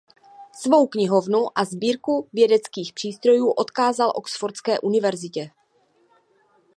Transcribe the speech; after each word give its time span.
Svou 0.53 0.87
knihovnu 0.87 1.57
a 1.57 1.65
sbírku 1.65 2.29
vědeckých 2.33 2.93
přístrojů 2.93 3.49
odkázal 3.51 4.11
oxfordské 4.15 4.79
univerzitě. 4.79 5.51